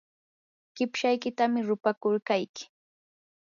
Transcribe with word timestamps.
qipshaykitam 0.75 1.51
rupakurqayki. 1.67 2.63